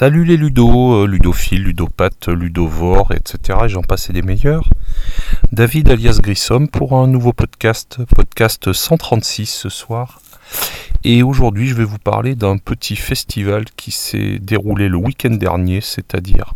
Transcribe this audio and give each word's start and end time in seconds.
Salut 0.00 0.24
les 0.24 0.38
ludos, 0.38 0.94
euh, 0.94 1.06
ludophiles, 1.06 1.62
ludopathes, 1.62 2.28
ludovores, 2.28 3.12
etc. 3.12 3.58
Et 3.66 3.68
j'en 3.68 3.82
passe 3.82 4.08
et 4.08 4.14
des 4.14 4.22
meilleurs. 4.22 4.70
David 5.52 5.90
alias 5.90 6.20
Grissom 6.22 6.68
pour 6.68 6.94
un 6.94 7.06
nouveau 7.06 7.34
podcast, 7.34 7.98
podcast 8.16 8.72
136 8.72 9.44
ce 9.44 9.68
soir. 9.68 10.22
Et 11.02 11.22
aujourd'hui, 11.22 11.66
je 11.66 11.74
vais 11.74 11.84
vous 11.84 11.98
parler 11.98 12.34
d'un 12.34 12.58
petit 12.58 12.94
festival 12.94 13.64
qui 13.76 13.90
s'est 13.90 14.38
déroulé 14.38 14.88
le 14.88 14.98
week-end 14.98 15.30
dernier, 15.30 15.80
c'est-à-dire 15.80 16.52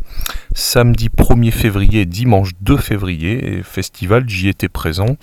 samedi 0.55 1.09
1er 1.09 1.51
février 1.51 2.05
dimanche 2.05 2.51
2 2.61 2.77
février. 2.77 3.55
Et 3.55 3.63
festival, 3.63 4.29
j'y 4.29 4.49
étais 4.49 4.69
présent. 4.69 5.17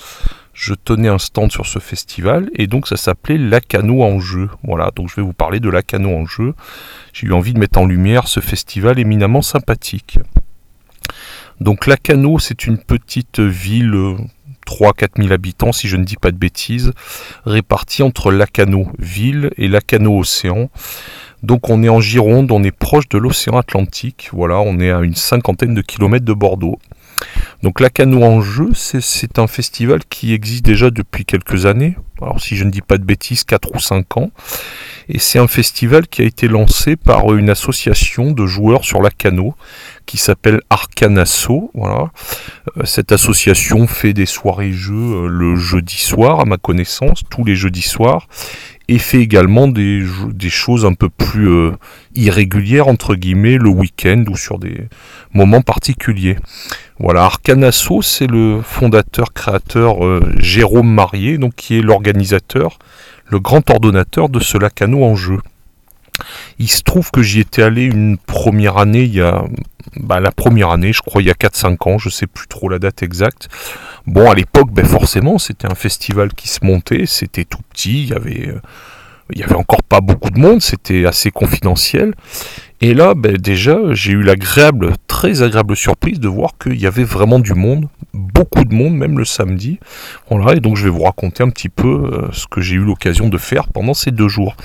Je 0.53 0.73
tenais 0.73 1.07
un 1.07 1.19
stand 1.19 1.51
sur 1.51 1.67
ce 1.67 1.77
festival 1.77 2.49
et 2.55 2.65
donc 2.65 2.87
ça 2.87 2.97
s'appelait 2.97 3.37
Lacano 3.37 4.03
en 4.03 4.19
jeu. 4.19 4.49
Voilà, 4.63 4.91
donc 4.95 5.09
je 5.09 5.15
vais 5.15 5.21
vous 5.21 5.33
parler 5.33 5.59
de 5.59 5.69
Lacano 5.69 6.09
en 6.09 6.25
jeu. 6.25 6.55
J'ai 7.13 7.27
eu 7.27 7.33
envie 7.33 7.53
de 7.53 7.59
mettre 7.59 7.79
en 7.79 7.85
lumière 7.85 8.27
ce 8.27 8.39
festival 8.39 8.97
éminemment 8.97 9.43
sympathique. 9.43 10.17
Donc 11.59 11.85
Lacano, 11.85 12.39
c'est 12.39 12.65
une 12.65 12.79
petite 12.79 13.39
ville 13.39 14.17
3-4 14.71 15.21
000 15.21 15.33
habitants, 15.33 15.73
si 15.73 15.89
je 15.89 15.97
ne 15.97 16.05
dis 16.05 16.15
pas 16.15 16.31
de 16.31 16.37
bêtises, 16.37 16.93
répartis 17.45 18.03
entre 18.03 18.31
Lacano 18.31 18.87
ville 18.97 19.51
et 19.57 19.67
Lacano 19.67 20.17
océan. 20.17 20.69
Donc 21.43 21.69
on 21.69 21.83
est 21.83 21.89
en 21.89 21.99
Gironde, 21.99 22.51
on 22.51 22.63
est 22.63 22.71
proche 22.71 23.09
de 23.09 23.17
l'océan 23.17 23.57
Atlantique, 23.57 24.29
voilà, 24.31 24.59
on 24.59 24.79
est 24.79 24.91
à 24.91 25.01
une 25.01 25.15
cinquantaine 25.15 25.73
de 25.73 25.81
kilomètres 25.81 26.25
de 26.25 26.33
Bordeaux. 26.33 26.79
Donc 27.63 27.79
Lacano 27.79 28.23
en 28.23 28.41
jeu, 28.41 28.71
c'est 28.73 29.39
un 29.39 29.47
festival 29.47 30.01
qui 30.09 30.33
existe 30.33 30.65
déjà 30.65 30.89
depuis 30.89 31.25
quelques 31.25 31.65
années, 31.65 31.95
alors 32.21 32.41
si 32.41 32.55
je 32.55 32.63
ne 32.63 32.71
dis 32.71 32.81
pas 32.81 32.97
de 32.97 33.03
bêtises, 33.03 33.43
4 33.43 33.75
ou 33.75 33.79
5 33.79 34.17
ans, 34.17 34.31
et 35.09 35.19
c'est 35.19 35.39
un 35.39 35.47
festival 35.47 36.07
qui 36.07 36.21
a 36.21 36.25
été 36.25 36.47
lancé 36.47 36.95
par 36.95 37.33
une 37.33 37.49
association 37.49 38.31
de 38.31 38.45
joueurs 38.45 38.85
sur 38.85 39.01
Lacano 39.01 39.55
qui 40.05 40.17
s'appelle 40.17 40.61
Arcanasso. 40.69 41.71
Voilà. 41.73 42.11
Euh, 42.77 42.85
cette 42.85 43.11
association 43.11 43.87
fait 43.87 44.13
des 44.13 44.25
soirées-jeux 44.25 44.93
euh, 44.93 45.27
le 45.27 45.55
jeudi 45.55 45.97
soir, 45.97 46.39
à 46.39 46.45
ma 46.45 46.57
connaissance, 46.57 47.23
tous 47.29 47.43
les 47.43 47.55
jeudis 47.55 47.81
soirs, 47.81 48.27
et 48.91 48.97
fait 48.97 49.19
également 49.19 49.67
des, 49.69 50.03
choses 50.49 50.85
un 50.85 50.93
peu 50.93 51.09
plus 51.09 51.49
euh, 51.49 51.71
irrégulières, 52.13 52.89
entre 52.89 53.15
guillemets, 53.15 53.57
le 53.57 53.69
week-end 53.69 54.25
ou 54.29 54.35
sur 54.35 54.59
des 54.59 54.89
moments 55.33 55.61
particuliers. 55.61 56.37
Voilà, 56.99 57.23
Arcanasso, 57.23 58.01
c'est 58.01 58.27
le 58.27 58.61
fondateur, 58.61 59.33
créateur 59.33 59.99
Jérôme 60.37 60.93
Marié, 60.93 61.37
donc 61.37 61.55
qui 61.55 61.77
est 61.77 61.81
l'organisateur, 61.81 62.79
le 63.27 63.39
grand 63.39 63.67
ordonnateur 63.69 64.27
de 64.27 64.39
ce 64.39 64.57
Lacano 64.57 65.03
en 65.03 65.15
jeu. 65.15 65.39
Il 66.59 66.69
se 66.69 66.81
trouve 66.81 67.11
que 67.11 67.21
j'y 67.21 67.39
étais 67.39 67.63
allé 67.63 67.83
une 67.83 68.17
première 68.17 68.77
année, 68.77 69.03
il 69.03 69.13
y 69.13 69.21
a 69.21 69.43
bah, 69.97 70.19
la 70.19 70.31
première 70.31 70.69
année, 70.69 70.93
je 70.93 71.01
crois 71.01 71.21
il 71.21 71.27
y 71.27 71.31
a 71.31 71.33
4-5 71.33 71.89
ans, 71.89 71.97
je 71.97 72.09
sais 72.09 72.27
plus 72.27 72.47
trop 72.47 72.69
la 72.69 72.79
date 72.79 73.03
exacte. 73.03 73.49
Bon, 74.07 74.29
à 74.29 74.35
l'époque, 74.35 74.71
ben 74.71 74.85
forcément, 74.85 75.37
c'était 75.37 75.69
un 75.69 75.75
festival 75.75 76.33
qui 76.33 76.47
se 76.47 76.63
montait, 76.63 77.05
c'était 77.05 77.45
tout 77.45 77.61
petit, 77.71 78.03
il 78.03 78.09
y 78.09 78.13
avait, 78.13 78.47
euh, 78.47 78.61
il 79.31 79.39
y 79.39 79.43
avait 79.43 79.55
encore 79.55 79.83
pas 79.83 80.01
beaucoup 80.01 80.29
de 80.29 80.39
monde, 80.39 80.61
c'était 80.61 81.05
assez 81.05 81.31
confidentiel. 81.31 82.13
Et 82.81 82.93
là, 82.93 83.13
ben, 83.13 83.37
déjà, 83.37 83.77
j'ai 83.91 84.11
eu 84.11 84.23
l'agréable, 84.23 84.93
très 85.07 85.43
agréable 85.43 85.75
surprise 85.75 86.19
de 86.19 86.27
voir 86.27 86.57
qu'il 86.61 86.79
y 86.79 86.87
avait 86.87 87.03
vraiment 87.03 87.39
du 87.39 87.53
monde, 87.53 87.87
beaucoup 88.13 88.63
de 88.63 88.73
monde, 88.73 88.95
même 88.95 89.19
le 89.19 89.25
samedi. 89.25 89.79
Voilà, 90.29 90.55
et 90.55 90.59
donc 90.59 90.77
je 90.77 90.85
vais 90.85 90.89
vous 90.89 91.03
raconter 91.03 91.43
un 91.43 91.49
petit 91.49 91.69
peu 91.69 91.87
euh, 91.87 92.27
ce 92.31 92.47
que 92.47 92.59
j'ai 92.59 92.75
eu 92.75 92.83
l'occasion 92.83 93.29
de 93.29 93.37
faire 93.37 93.67
pendant 93.67 93.93
ces 93.93 94.11
deux 94.11 94.27
jours, 94.27 94.55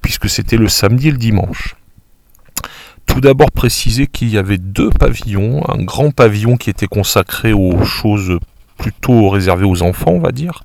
puisque 0.00 0.28
c'était 0.28 0.56
le 0.56 0.68
samedi 0.68 1.08
et 1.08 1.12
le 1.12 1.18
dimanche. 1.18 1.74
Tout 3.04 3.20
d'abord 3.20 3.50
préciser 3.50 4.06
qu'il 4.06 4.28
y 4.28 4.38
avait 4.38 4.58
deux 4.58 4.90
pavillons, 4.90 5.62
un 5.68 5.82
grand 5.82 6.10
pavillon 6.10 6.56
qui 6.56 6.70
était 6.70 6.86
consacré 6.86 7.52
aux 7.52 7.84
choses 7.84 8.38
plutôt 8.78 9.28
réservées 9.28 9.64
aux 9.64 9.82
enfants, 9.82 10.12
on 10.12 10.20
va 10.20 10.32
dire, 10.32 10.62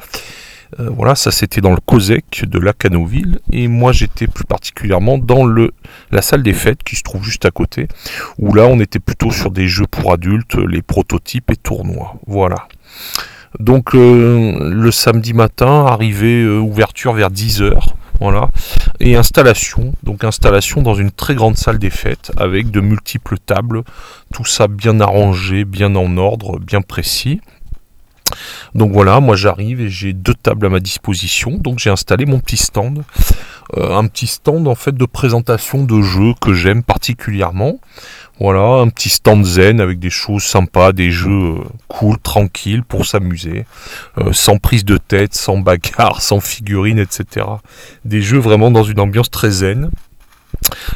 euh, 0.80 0.90
voilà, 0.90 1.16
ça 1.16 1.32
c'était 1.32 1.62
dans 1.62 1.72
le 1.72 1.80
COSEC 1.86 2.46
de 2.46 2.59
Lacanoville. 2.59 3.40
Et 3.52 3.68
moi 3.68 3.92
j'étais 3.92 4.28
plus 4.28 4.46
particulièrement 4.46 5.18
dans 5.18 5.46
le, 5.46 5.72
la 6.12 6.22
salle 6.22 6.44
des 6.44 6.54
fêtes 6.54 6.84
qui 6.84 6.96
se 6.96 7.04
trouve 7.04 7.24
juste 7.24 7.46
à 7.46 7.52
côté. 7.52 7.88
Où 8.38 8.54
là 8.54 8.66
on 8.68 8.80
était 8.80 9.00
plutôt 9.00 9.32
sur 9.32 9.52
des 9.52 9.68
jeux 9.68 9.88
pour 9.88 10.14
adultes, 10.14 10.56
les 10.56 10.82
prototypes 10.82 11.52
et 11.52 11.56
tournois. 11.56 12.16
Voilà. 12.28 12.68
Donc 13.59 13.96
euh, 13.96 14.72
le 14.72 14.92
samedi 14.92 15.34
matin, 15.34 15.86
arrivée, 15.86 16.42
euh, 16.42 16.59
ouverture 16.59 17.14
vers 17.14 17.30
10h. 17.30 17.80
Voilà. 18.20 18.50
Et 19.00 19.16
installation, 19.16 19.94
donc 20.03 20.24
installation 20.24 20.84
dans 20.84 20.94
une 20.94 21.12
très 21.12 21.34
grande 21.34 21.58
salle 21.58 21.80
des 21.80 21.90
fêtes 21.90 22.32
avec 22.38 22.70
de 22.70 22.80
multiples 22.80 23.38
tables, 23.44 23.82
tout 24.32 24.46
ça 24.46 24.68
bien 24.68 25.00
arrangé, 25.00 25.66
bien 25.66 25.96
en 25.96 26.18
ordre, 26.18 26.59
bien 26.59 26.82
précis. 26.82 27.42
Donc 28.75 28.92
voilà, 28.92 29.19
moi 29.19 29.36
j'arrive 29.36 29.81
et 29.81 29.90
j'ai 29.90 30.14
deux 30.14 30.34
tables 30.34 30.66
à 30.66 30.69
ma 30.69 30.80
disposition. 30.80 31.52
Donc 31.58 31.80
j'ai 31.80 31.90
installé 31.90 32.25
mon 32.25 32.40
petit 32.40 32.58
stand. 32.58 33.03
Euh, 33.78 33.96
un 33.96 34.08
petit 34.08 34.28
stand 34.28 34.68
en 34.68 34.75
fait 34.75 34.96
de 34.96 35.06
présentation 35.06 35.84
de 35.84 36.02
jeux 36.02 36.34
que 36.41 36.53
j'aime 36.53 36.84
particulièrement. 36.84 37.80
Voilà, 38.40 38.81
un 38.81 38.90
petit 38.90 39.09
stand 39.09 39.46
zen 39.46 39.80
avec 39.80 40.00
des 40.00 40.09
choses 40.09 40.44
sympas, 40.44 40.94
des 40.94 41.12
jeux 41.12 41.30
euh, 41.30 41.64
cool, 41.88 42.18
tranquilles 42.18 42.84
pour 42.84 43.06
s'amuser. 43.06 43.66
Euh, 44.18 44.34
sans 44.34 44.58
prise 44.58 44.84
de 44.84 44.97
tête, 44.97 45.36
sans 45.36 45.59
bagarre, 45.59 46.22
sans 46.24 46.40
figurines, 46.40 47.00
etc. 47.00 47.46
Des 48.03 48.22
jeux 48.22 48.40
vraiment 48.40 48.72
dans 48.72 48.84
une 48.84 49.00
ambiance 49.00 49.30
très 49.30 49.52
zen. 49.52 49.91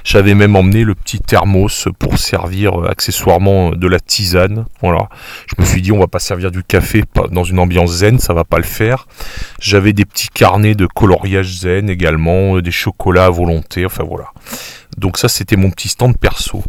J'avais 0.04 0.36
même 0.36 0.56
emmené 0.56 0.84
le 0.84 0.96
petit 0.96 1.20
thermos 1.20 1.88
pour 2.00 2.18
servir 2.18 2.82
euh, 2.82 2.90
accessoirement 2.90 3.72
euh, 3.72 3.76
de 3.76 3.88
la 3.88 4.00
tisane. 4.00 4.66
Voilà. 4.82 5.10
Je 5.48 5.62
me 5.62 5.66
suis 5.66 5.82
dit 5.82 5.92
on 5.92 6.00
va 6.00 6.08
pas 6.08 6.20
servir 6.20 6.52
du 6.52 6.64
café 6.64 7.04
dans 7.32 7.44
une 7.44 7.60
ambiance 7.60 7.92
zen, 7.92 8.20
ça 8.20 8.34
va 8.34 8.44
pas 8.44 8.58
le 8.58 8.64
faire. 8.64 9.08
J'avais 9.60 9.94
des 9.94 10.06
petits 10.06 10.30
carnets 10.30 10.76
de 10.76 10.86
coloriage 10.86 11.60
zen 11.60 11.90
également, 11.90 12.58
euh, 12.58 12.62
des 12.62 12.72
chocolats 12.72 13.26
à 13.26 13.30
volonté, 13.30 13.86
enfin 13.86 14.04
voilà. 14.04 14.32
Donc 14.98 15.18
ça 15.18 15.28
c'était 15.28 15.58
mon 15.58 15.72
petit 15.72 15.90
stand 15.90 16.18
perso. 16.18 16.64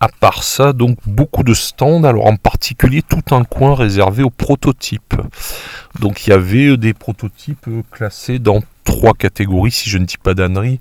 À 0.00 0.08
part 0.08 0.42
ça, 0.42 0.72
donc 0.72 0.98
beaucoup 1.06 1.44
de 1.44 1.54
stands, 1.54 2.02
alors 2.02 2.26
en 2.26 2.34
particulier 2.34 3.02
tout 3.02 3.34
un 3.34 3.44
coin 3.44 3.76
réservé 3.76 4.24
aux 4.24 4.30
prototypes. 4.30 5.14
Donc 6.00 6.26
il 6.26 6.30
y 6.30 6.32
avait 6.32 6.76
des 6.76 6.92
prototypes 6.92 7.68
classés 7.92 8.40
dans 8.40 8.62
trois 8.84 9.14
catégories, 9.14 9.70
si 9.70 9.90
je 9.90 9.98
ne 9.98 10.04
dis 10.04 10.18
pas 10.18 10.34
d'ânerie. 10.34 10.80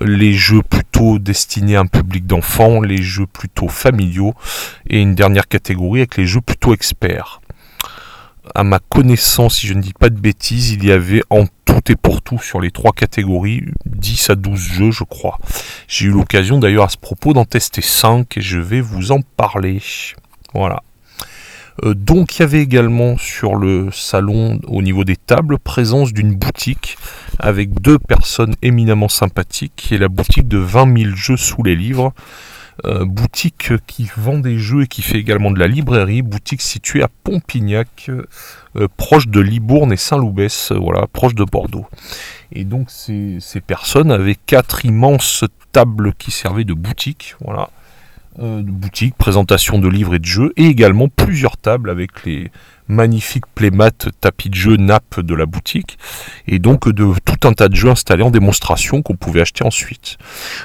Les 0.00 0.32
jeux 0.32 0.62
plutôt 0.62 1.18
destinés 1.18 1.76
à 1.76 1.80
un 1.80 1.86
public 1.86 2.26
d'enfants, 2.26 2.80
les 2.80 3.02
jeux 3.02 3.26
plutôt 3.26 3.68
familiaux, 3.68 4.34
et 4.88 5.00
une 5.00 5.14
dernière 5.14 5.48
catégorie 5.48 6.00
avec 6.00 6.16
les 6.16 6.26
jeux 6.26 6.40
plutôt 6.40 6.74
experts. 6.74 7.40
À 8.54 8.62
ma 8.62 8.78
connaissance, 8.78 9.58
si 9.58 9.66
je 9.66 9.74
ne 9.74 9.80
dis 9.80 9.94
pas 9.94 10.10
de 10.10 10.18
bêtises, 10.18 10.72
il 10.72 10.84
y 10.84 10.92
avait 10.92 11.22
en 11.30 11.46
tout 11.64 11.80
et 11.90 11.96
pour 11.96 12.20
tout 12.22 12.38
sur 12.38 12.60
les 12.60 12.70
trois 12.70 12.92
catégories 12.92 13.62
10 13.86 14.30
à 14.30 14.34
12 14.34 14.60
jeux, 14.60 14.90
je 14.90 15.04
crois. 15.04 15.38
J'ai 15.88 16.06
eu 16.06 16.10
l'occasion 16.10 16.58
d'ailleurs 16.58 16.84
à 16.84 16.88
ce 16.88 16.98
propos 16.98 17.32
d'en 17.32 17.46
tester 17.46 17.80
5 17.80 18.36
et 18.36 18.40
je 18.40 18.58
vais 18.58 18.80
vous 18.82 19.12
en 19.12 19.20
parler. 19.36 19.80
Voilà. 20.52 20.82
Euh, 21.84 21.94
donc 21.94 22.36
il 22.36 22.40
y 22.40 22.42
avait 22.42 22.60
également 22.60 23.16
sur 23.16 23.56
le 23.56 23.90
salon 23.90 24.60
au 24.66 24.82
niveau 24.82 25.04
des 25.04 25.16
tables 25.16 25.58
présence 25.58 26.12
d'une 26.12 26.34
boutique 26.34 26.96
avec 27.38 27.80
deux 27.80 27.98
personnes 27.98 28.54
éminemment 28.62 29.08
sympathiques 29.08 29.72
qui 29.76 29.94
est 29.94 29.98
la 29.98 30.08
boutique 30.08 30.48
de 30.48 30.58
20 30.58 30.98
000 30.98 31.16
jeux 31.16 31.36
sous 31.36 31.62
les 31.62 31.76
livres. 31.76 32.12
Euh, 32.84 33.04
boutique 33.04 33.70
qui 33.86 34.10
vend 34.16 34.38
des 34.38 34.58
jeux 34.58 34.82
et 34.82 34.86
qui 34.88 35.00
fait 35.00 35.18
également 35.18 35.52
de 35.52 35.60
la 35.60 35.68
librairie, 35.68 36.22
boutique 36.22 36.60
située 36.60 37.04
à 37.04 37.08
Pompignac, 37.22 38.10
euh, 38.10 38.88
proche 38.96 39.28
de 39.28 39.38
Libourne 39.38 39.92
et 39.92 39.96
Saint-Loubès, 39.96 40.72
voilà, 40.72 41.06
proche 41.06 41.36
de 41.36 41.44
Bordeaux. 41.44 41.86
Et 42.50 42.64
donc 42.64 42.90
ces, 42.90 43.38
personnes 43.64 44.10
avaient 44.10 44.34
quatre 44.34 44.84
immenses 44.84 45.44
tables 45.70 46.14
qui 46.14 46.32
servaient 46.32 46.64
de 46.64 46.74
boutique, 46.74 47.36
voilà, 47.40 47.70
euh, 48.40 48.60
de 48.60 48.70
boutique, 48.70 49.14
présentation 49.14 49.78
de 49.78 49.86
livres 49.86 50.16
et 50.16 50.18
de 50.18 50.24
jeux, 50.24 50.52
et 50.56 50.66
également 50.66 51.06
plusieurs 51.08 51.56
tables 51.56 51.90
avec 51.90 52.24
les 52.24 52.50
magnifiques 52.88 53.46
playmates, 53.54 54.08
tapis 54.20 54.50
de 54.50 54.54
jeux, 54.54 54.76
nappes 54.76 55.20
de 55.20 55.34
la 55.34 55.46
boutique, 55.46 55.98
et 56.46 56.58
donc 56.58 56.88
de 56.88 57.12
tout 57.24 57.48
un 57.48 57.52
tas 57.52 57.68
de 57.68 57.74
jeux 57.74 57.90
installés 57.90 58.22
en 58.22 58.30
démonstration 58.30 59.02
qu'on 59.02 59.16
pouvait 59.16 59.40
acheter 59.40 59.64
ensuite. 59.64 60.18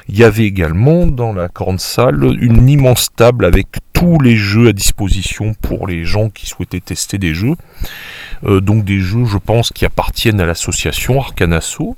Il 0.07 0.17
y 0.17 0.23
avait 0.23 0.45
également 0.45 1.05
dans 1.05 1.33
la 1.33 1.47
grande 1.47 1.79
salle 1.79 2.23
une 2.41 2.69
immense 2.69 3.09
table 3.15 3.45
avec 3.45 3.67
tous 3.99 4.17
les 4.21 4.37
jeux 4.37 4.69
à 4.69 4.71
disposition 4.71 5.53
pour 5.61 5.85
les 5.85 6.05
gens 6.05 6.29
qui 6.29 6.45
souhaitaient 6.45 6.79
tester 6.79 7.17
des 7.17 7.33
jeux. 7.33 7.55
Euh, 8.45 8.61
donc 8.61 8.85
des 8.85 9.01
jeux, 9.01 9.25
je 9.25 9.37
pense, 9.37 9.73
qui 9.73 9.85
appartiennent 9.85 10.39
à 10.39 10.45
l'association 10.45 11.19
Arcanasso, 11.19 11.97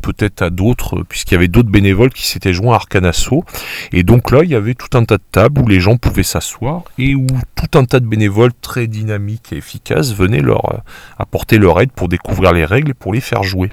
peut-être 0.00 0.40
à 0.40 0.48
d'autres, 0.48 1.02
puisqu'il 1.06 1.34
y 1.34 1.36
avait 1.36 1.48
d'autres 1.48 1.68
bénévoles 1.68 2.14
qui 2.14 2.26
s'étaient 2.26 2.54
joints 2.54 2.72
à 2.72 2.76
Arcanasso. 2.76 3.44
Et 3.92 4.04
donc 4.04 4.30
là, 4.30 4.40
il 4.42 4.48
y 4.48 4.54
avait 4.54 4.72
tout 4.72 4.96
un 4.96 5.04
tas 5.04 5.18
de 5.18 5.22
tables 5.32 5.60
où 5.60 5.68
les 5.68 5.80
gens 5.80 5.98
pouvaient 5.98 6.22
s'asseoir 6.22 6.84
et 6.96 7.14
où 7.14 7.26
tout 7.54 7.78
un 7.78 7.84
tas 7.84 8.00
de 8.00 8.06
bénévoles 8.06 8.54
très 8.62 8.86
dynamiques 8.86 9.52
et 9.52 9.58
efficaces 9.58 10.14
venaient 10.14 10.40
leur 10.40 10.72
euh, 10.72 10.78
apporter 11.18 11.58
leur 11.58 11.78
aide 11.78 11.92
pour 11.92 12.08
découvrir 12.08 12.54
les 12.54 12.64
règles 12.64 12.92
et 12.92 12.94
pour 12.94 13.12
les 13.12 13.20
faire 13.20 13.42
jouer. 13.42 13.70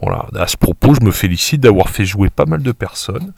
Voilà. 0.00 0.24
À 0.34 0.46
ce 0.46 0.56
propos, 0.56 0.94
je 0.98 1.04
me 1.04 1.10
félicite 1.10 1.60
d'avoir 1.60 1.90
fait 1.90 2.06
jouer 2.06 2.30
pas 2.30 2.46
mal 2.46 2.62
de 2.62 2.72
personnes. 2.72 3.34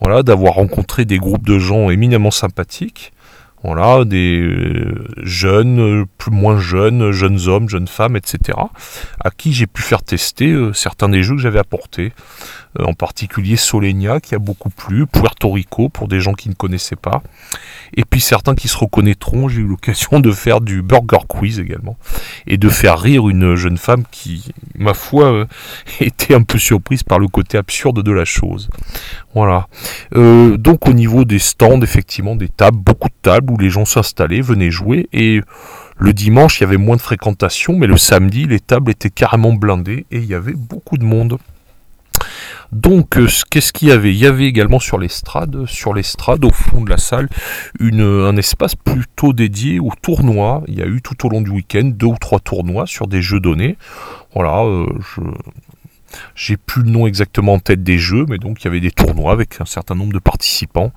Voilà, 0.00 0.22
d'avoir 0.22 0.54
rencontré 0.54 1.04
des 1.04 1.18
groupes 1.18 1.46
de 1.46 1.58
gens 1.58 1.90
éminemment 1.90 2.30
sympathiques. 2.30 3.12
Voilà, 3.64 4.04
des 4.04 4.40
euh, 4.40 5.04
jeunes, 5.22 5.80
euh, 5.80 6.04
moins 6.30 6.58
jeunes, 6.58 7.10
jeunes 7.10 7.48
hommes, 7.48 7.68
jeunes 7.68 7.88
femmes, 7.88 8.16
etc. 8.16 8.58
À 9.22 9.30
qui 9.30 9.52
j'ai 9.52 9.66
pu 9.66 9.82
faire 9.82 10.02
tester 10.02 10.50
euh, 10.50 10.72
certains 10.72 11.08
des 11.08 11.22
jeux 11.22 11.36
que 11.36 11.42
j'avais 11.42 11.58
apportés. 11.58 12.12
en 12.78 12.92
particulier 12.92 13.56
Solenia 13.56 14.20
qui 14.20 14.34
a 14.34 14.38
beaucoup 14.38 14.70
plu, 14.70 15.06
Puerto 15.06 15.50
Rico 15.50 15.88
pour 15.88 16.06
des 16.06 16.20
gens 16.20 16.34
qui 16.34 16.48
ne 16.48 16.54
connaissaient 16.54 16.96
pas. 16.96 17.22
Et 17.96 18.04
puis 18.04 18.20
certains 18.20 18.54
qui 18.54 18.68
se 18.68 18.76
reconnaîtront, 18.76 19.48
j'ai 19.48 19.60
eu 19.60 19.66
l'occasion 19.66 20.20
de 20.20 20.30
faire 20.30 20.60
du 20.60 20.82
burger 20.82 21.26
quiz 21.26 21.58
également. 21.58 21.96
Et 22.46 22.58
de 22.58 22.68
faire 22.68 22.98
rire 22.98 23.28
une 23.28 23.54
jeune 23.54 23.78
femme 23.78 24.04
qui, 24.10 24.52
ma 24.76 24.94
foi, 24.94 25.46
était 26.00 26.34
un 26.34 26.42
peu 26.42 26.58
surprise 26.58 27.02
par 27.02 27.18
le 27.18 27.28
côté 27.28 27.58
absurde 27.58 28.02
de 28.02 28.12
la 28.12 28.24
chose. 28.24 28.68
Voilà. 29.34 29.68
donc 30.12 30.88
au 30.88 30.92
niveau 30.92 31.24
des 31.24 31.38
stands, 31.38 31.80
effectivement, 31.80 32.34
des 32.34 32.48
tables, 32.48 32.78
beaucoup 32.78 33.08
de 33.08 33.14
tables 33.22 33.52
où 33.52 33.58
les 33.58 33.70
gens 33.70 33.84
s'installaient, 33.84 34.40
venaient 34.40 34.70
jouer 34.70 35.08
et 35.12 35.40
le 35.98 36.12
dimanche 36.12 36.60
il 36.60 36.64
y 36.64 36.66
avait 36.66 36.76
moins 36.76 36.96
de 36.96 37.02
fréquentation, 37.02 37.76
mais 37.76 37.86
le 37.86 37.96
samedi 37.96 38.46
les 38.46 38.60
tables 38.60 38.90
étaient 38.90 39.10
carrément 39.10 39.52
blindées 39.52 40.06
et 40.10 40.18
il 40.18 40.26
y 40.26 40.34
avait 40.34 40.54
beaucoup 40.54 40.96
de 40.96 41.04
monde. 41.04 41.38
Donc, 42.72 43.16
euh, 43.16 43.26
qu'est-ce 43.50 43.72
qu'il 43.72 43.88
y 43.88 43.92
avait? 43.92 44.12
Il 44.12 44.18
y 44.18 44.26
avait 44.26 44.44
également 44.44 44.78
sur 44.78 44.98
l'estrade, 44.98 45.64
sur 45.66 45.94
l'estrade, 45.94 46.44
au 46.44 46.50
fond 46.50 46.82
de 46.82 46.90
la 46.90 46.98
salle, 46.98 47.28
une, 47.80 48.02
un 48.02 48.36
espace 48.36 48.74
plutôt 48.74 49.32
dédié 49.32 49.80
aux 49.80 49.92
tournois. 50.02 50.62
Il 50.68 50.78
y 50.78 50.82
a 50.82 50.86
eu 50.86 51.00
tout 51.00 51.26
au 51.26 51.30
long 51.30 51.40
du 51.40 51.50
week-end 51.50 51.84
deux 51.84 52.06
ou 52.06 52.18
trois 52.20 52.40
tournois 52.40 52.86
sur 52.86 53.06
des 53.06 53.22
jeux 53.22 53.40
donnés. 53.40 53.78
Voilà, 54.34 54.64
euh, 54.64 54.86
je, 55.14 55.22
j'ai 56.34 56.56
plus 56.56 56.82
le 56.82 56.90
nom 56.90 57.06
exactement 57.06 57.54
en 57.54 57.58
tête 57.58 57.82
des 57.82 57.98
jeux, 57.98 58.26
mais 58.28 58.38
donc 58.38 58.62
il 58.62 58.64
y 58.64 58.68
avait 58.68 58.80
des 58.80 58.90
tournois 58.90 59.32
avec 59.32 59.60
un 59.60 59.66
certain 59.66 59.94
nombre 59.94 60.12
de 60.12 60.18
participants. 60.18 60.92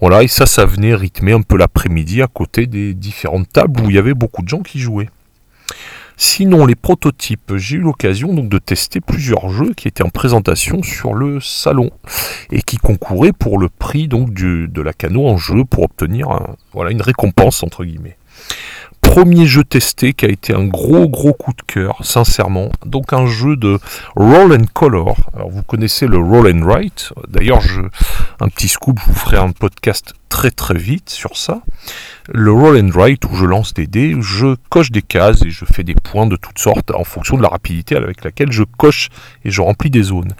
Voilà, 0.00 0.22
et 0.22 0.28
ça, 0.28 0.46
ça 0.46 0.66
venait 0.66 0.94
rythmer 0.94 1.32
un 1.32 1.42
peu 1.42 1.56
l'après-midi 1.56 2.22
à 2.22 2.26
côté 2.26 2.66
des 2.66 2.94
différentes 2.94 3.48
tables 3.52 3.80
où 3.80 3.90
il 3.90 3.96
y 3.96 3.98
avait 3.98 4.14
beaucoup 4.14 4.42
de 4.42 4.48
gens 4.48 4.62
qui 4.62 4.78
jouaient. 4.78 5.08
Sinon, 6.16 6.64
les 6.64 6.76
prototypes, 6.76 7.56
j'ai 7.56 7.76
eu 7.76 7.80
l'occasion 7.80 8.32
donc 8.34 8.48
de 8.48 8.58
tester 8.58 9.00
plusieurs 9.00 9.48
jeux 9.48 9.74
qui 9.74 9.88
étaient 9.88 10.04
en 10.04 10.10
présentation 10.10 10.82
sur 10.84 11.12
le 11.12 11.40
salon 11.40 11.90
et 12.52 12.62
qui 12.62 12.76
concouraient 12.76 13.32
pour 13.32 13.58
le 13.58 13.68
prix 13.68 14.06
donc 14.06 14.32
de 14.32 14.80
la 14.80 14.92
cano 14.92 15.26
en 15.26 15.36
jeu 15.36 15.64
pour 15.64 15.82
obtenir 15.82 16.28
voilà, 16.72 16.92
une 16.92 17.02
récompense 17.02 17.64
entre 17.64 17.84
guillemets 17.84 18.16
premier 19.14 19.46
jeu 19.46 19.62
testé 19.62 20.12
qui 20.12 20.26
a 20.26 20.28
été 20.28 20.52
un 20.52 20.64
gros 20.64 21.08
gros 21.08 21.32
coup 21.32 21.52
de 21.52 21.62
cœur, 21.62 21.98
sincèrement. 22.00 22.70
Donc 22.84 23.12
un 23.12 23.26
jeu 23.26 23.54
de 23.54 23.78
Roll 24.16 24.52
and 24.52 24.64
Color. 24.74 25.14
Alors 25.36 25.50
vous 25.50 25.62
connaissez 25.62 26.08
le 26.08 26.18
Roll 26.18 26.52
and 26.52 26.66
Write. 26.66 27.12
D'ailleurs, 27.28 27.62
un 28.40 28.48
petit 28.48 28.66
scoop, 28.66 28.98
je 28.98 29.06
vous 29.06 29.14
ferai 29.14 29.36
un 29.36 29.52
podcast 29.52 30.14
très 30.34 30.50
très 30.50 30.76
vite 30.76 31.10
sur 31.10 31.36
ça. 31.36 31.62
Le 32.32 32.50
roll 32.50 32.76
and 32.76 32.90
write 32.92 33.24
où 33.24 33.36
je 33.36 33.44
lance 33.44 33.72
des 33.72 33.86
dés, 33.86 34.16
je 34.18 34.56
coche 34.68 34.90
des 34.90 35.00
cases 35.00 35.42
et 35.42 35.50
je 35.50 35.64
fais 35.64 35.84
des 35.84 35.94
points 35.94 36.26
de 36.26 36.34
toutes 36.34 36.58
sortes 36.58 36.90
en 36.90 37.04
fonction 37.04 37.36
de 37.36 37.42
la 37.42 37.48
rapidité 37.48 37.94
avec 37.94 38.24
laquelle 38.24 38.50
je 38.50 38.64
coche 38.64 39.10
et 39.44 39.52
je 39.52 39.60
remplis 39.60 39.90
des 39.90 40.02
zones. 40.02 40.32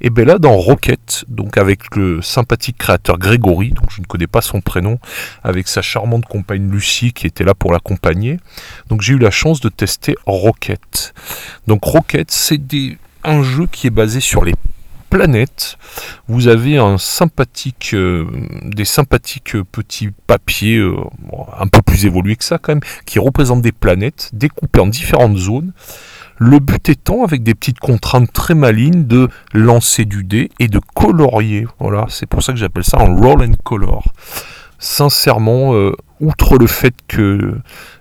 Et 0.00 0.10
bien 0.10 0.24
là 0.24 0.40
dans 0.40 0.56
Rocket, 0.56 1.24
donc 1.28 1.58
avec 1.58 1.94
le 1.94 2.22
sympathique 2.22 2.76
créateur 2.76 3.18
Grégory, 3.18 3.70
dont 3.70 3.88
je 3.88 4.00
ne 4.00 4.06
connais 4.06 4.26
pas 4.26 4.40
son 4.40 4.60
prénom, 4.60 4.98
avec 5.44 5.68
sa 5.68 5.80
charmante 5.80 6.26
compagne 6.26 6.68
Lucie 6.68 7.12
qui 7.12 7.28
était 7.28 7.44
là 7.44 7.54
pour 7.54 7.70
l'accompagner, 7.70 8.40
donc 8.88 9.02
j'ai 9.02 9.12
eu 9.12 9.18
la 9.18 9.30
chance 9.30 9.60
de 9.60 9.68
tester 9.68 10.16
Rocket. 10.26 11.14
Donc 11.68 11.84
Rocket 11.84 12.32
c'est 12.32 12.60
un 13.22 13.44
jeu 13.44 13.68
qui 13.70 13.86
est 13.86 13.90
basé 13.90 14.18
sur 14.18 14.44
les 14.44 14.54
planète, 15.16 15.78
vous 16.28 16.46
avez 16.46 16.76
un 16.76 16.98
sympathique, 16.98 17.92
euh, 17.94 18.26
des 18.64 18.84
sympathiques 18.84 19.56
petits 19.72 20.10
papiers, 20.26 20.76
euh, 20.76 20.94
un 21.58 21.68
peu 21.68 21.80
plus 21.80 22.04
évolués 22.04 22.36
que 22.36 22.44
ça 22.44 22.58
quand 22.58 22.72
même, 22.72 22.82
qui 23.06 23.18
représentent 23.18 23.62
des 23.62 23.72
planètes 23.72 24.28
découpées 24.34 24.80
en 24.80 24.88
différentes 24.88 25.38
zones. 25.38 25.72
Le 26.36 26.58
but 26.58 26.90
étant, 26.90 27.24
avec 27.24 27.42
des 27.42 27.54
petites 27.54 27.78
contraintes 27.78 28.30
très 28.30 28.54
malignes, 28.54 29.06
de 29.06 29.30
lancer 29.54 30.04
du 30.04 30.22
dé 30.22 30.50
et 30.58 30.68
de 30.68 30.80
colorier. 30.94 31.66
Voilà, 31.78 32.04
c'est 32.10 32.26
pour 32.26 32.42
ça 32.42 32.52
que 32.52 32.58
j'appelle 32.58 32.84
ça 32.84 32.98
un 33.00 33.16
roll 33.16 33.40
and 33.42 33.54
color. 33.64 34.12
Sincèrement, 34.78 35.72
euh, 35.72 35.92
outre 36.20 36.58
le 36.58 36.66
fait 36.66 36.94
que 37.08 37.58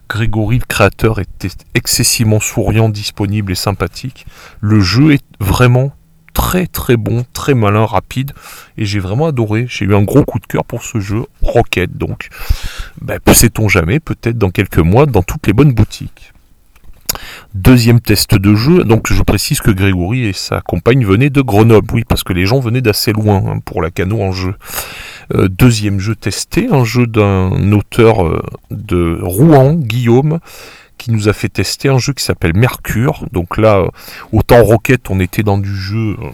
Grégory, 0.09 0.59
le 0.59 0.65
créateur, 0.65 1.19
était 1.19 1.55
excessivement 1.75 2.41
souriant, 2.41 2.89
disponible 2.89 3.53
et 3.53 3.55
sympathique, 3.55 4.25
le 4.59 4.81
jeu 4.81 5.13
est 5.13 5.23
vraiment 5.39 5.93
très 6.35 6.67
très 6.67 6.97
bon, 6.97 7.25
très 7.33 7.55
malin, 7.55 7.85
rapide, 7.85 8.33
et 8.77 8.85
j'ai 8.85 8.99
vraiment 8.99 9.25
adoré. 9.25 9.65
J'ai 9.67 9.85
eu 9.85 9.95
un 9.95 10.03
gros 10.03 10.23
coup 10.23 10.37
de 10.37 10.45
cœur 10.45 10.65
pour 10.65 10.83
ce 10.83 10.99
jeu 10.99 11.23
Rocket, 11.41 11.97
donc 11.97 12.27
ben, 13.01 13.17
sait-on 13.33 13.67
jamais, 13.67 13.99
peut-être 13.99 14.37
dans 14.37 14.51
quelques 14.51 14.77
mois, 14.77 15.07
dans 15.07 15.23
toutes 15.23 15.47
les 15.47 15.53
bonnes 15.53 15.73
boutiques. 15.73 16.33
Deuxième 17.53 18.01
test 18.01 18.35
de 18.35 18.53
jeu, 18.53 18.83
donc 18.83 19.11
je 19.11 19.23
précise 19.23 19.61
que 19.61 19.71
Grégory 19.71 20.25
et 20.25 20.33
sa 20.33 20.59
compagne 20.59 21.05
venaient 21.05 21.29
de 21.29 21.41
Grenoble, 21.41 21.87
oui, 21.93 22.03
parce 22.07 22.23
que 22.23 22.33
les 22.33 22.45
gens 22.45 22.59
venaient 22.59 22.81
d'assez 22.81 23.13
loin 23.13 23.41
hein, 23.47 23.59
pour 23.63 23.81
la 23.81 23.91
cano 23.91 24.21
en 24.21 24.33
jeu. 24.33 24.55
Euh, 25.33 25.47
deuxième 25.47 25.99
jeu 25.99 26.15
testé, 26.15 26.67
un 26.69 26.83
jeu 26.83 27.07
d'un 27.07 27.71
auteur 27.71 28.25
euh, 28.25 28.43
de 28.71 29.19
Rouen, 29.21 29.73
Guillaume, 29.73 30.39
qui 30.97 31.11
nous 31.11 31.27
a 31.27 31.33
fait 31.33 31.49
tester 31.49 31.89
un 31.89 31.97
jeu 31.97 32.13
qui 32.13 32.23
s'appelle 32.23 32.55
Mercure. 32.55 33.25
Donc 33.31 33.57
là, 33.57 33.85
autant 34.31 34.63
Rocket, 34.63 35.09
on 35.09 35.19
était 35.19 35.43
dans 35.43 35.57
du 35.57 35.75
jeu 35.75 36.17
euh, 36.21 36.29